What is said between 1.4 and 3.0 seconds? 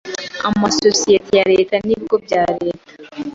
Leta n ibigo bya Leta